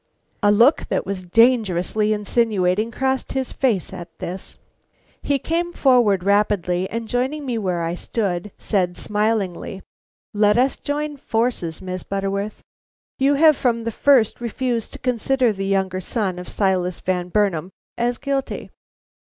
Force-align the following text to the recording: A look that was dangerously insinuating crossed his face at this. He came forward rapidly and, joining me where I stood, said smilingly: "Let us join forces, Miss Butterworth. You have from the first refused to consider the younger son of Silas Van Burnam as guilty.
A 0.41 0.51
look 0.51 0.87
that 0.87 1.05
was 1.05 1.25
dangerously 1.25 2.11
insinuating 2.11 2.89
crossed 2.89 3.33
his 3.33 3.51
face 3.51 3.93
at 3.93 4.09
this. 4.17 4.57
He 5.21 5.37
came 5.37 5.71
forward 5.73 6.23
rapidly 6.23 6.89
and, 6.89 7.07
joining 7.07 7.45
me 7.45 7.59
where 7.59 7.83
I 7.83 7.93
stood, 7.93 8.51
said 8.57 8.97
smilingly: 8.97 9.83
"Let 10.33 10.57
us 10.57 10.77
join 10.77 11.17
forces, 11.17 11.83
Miss 11.83 12.01
Butterworth. 12.01 12.63
You 13.19 13.35
have 13.35 13.55
from 13.55 13.83
the 13.83 13.91
first 13.91 14.41
refused 14.41 14.91
to 14.93 14.97
consider 14.97 15.53
the 15.53 15.67
younger 15.67 16.01
son 16.01 16.39
of 16.39 16.49
Silas 16.49 16.99
Van 16.99 17.29
Burnam 17.29 17.69
as 17.95 18.17
guilty. 18.17 18.71